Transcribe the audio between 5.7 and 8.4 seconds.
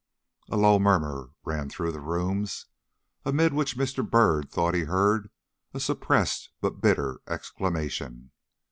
a suppressed but bitter exclamation.